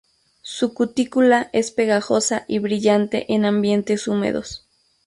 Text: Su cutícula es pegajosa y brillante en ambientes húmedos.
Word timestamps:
Su 0.41 0.73
cutícula 0.73 1.51
es 1.53 1.69
pegajosa 1.69 2.43
y 2.47 2.57
brillante 2.57 3.31
en 3.31 3.45
ambientes 3.45 4.07
húmedos. 4.07 4.65